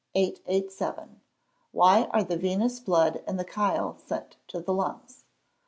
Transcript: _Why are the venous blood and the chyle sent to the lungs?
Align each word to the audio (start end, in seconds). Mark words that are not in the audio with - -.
_Why 0.15 2.09
are 2.09 2.23
the 2.23 2.35
venous 2.35 2.79
blood 2.79 3.23
and 3.27 3.37
the 3.39 3.43
chyle 3.45 3.95
sent 3.99 4.37
to 4.47 4.59
the 4.59 4.73
lungs? 4.73 5.25